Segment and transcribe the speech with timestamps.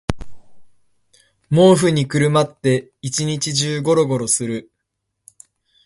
[1.51, 4.71] 毛布にくるまって一日中ゴロゴロする